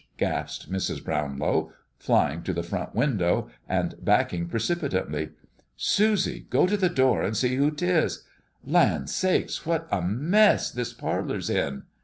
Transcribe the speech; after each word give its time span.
gasped 0.17 0.71
Mrs. 0.71 1.05
Brownlow, 1.05 1.71
flying 1.99 2.41
to 2.41 2.53
the 2.53 2.63
front 2.63 2.95
window, 2.95 3.51
and 3.69 3.93
backing 4.03 4.47
precipitately. 4.47 5.29
"Susie, 5.77 6.47
go 6.49 6.65
to 6.65 6.75
that 6.75 6.95
door 6.95 7.21
an' 7.23 7.35
see 7.35 7.55
who 7.57 7.69
'tis. 7.69 8.23
Land 8.65 9.11
sakes, 9.11 9.63
what 9.63 9.87
a 9.91 10.01
mess 10.01 10.71
this 10.71 10.91
parlor's 10.91 11.51
in!" 11.51 11.83